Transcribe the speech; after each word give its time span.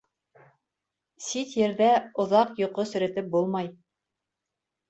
Сит 1.25 1.51
ерҙә 1.59 1.91
оҙаҡ 2.25 2.57
йоҡо 2.65 2.89
серетеп 2.93 3.31
булмай. 3.37 3.73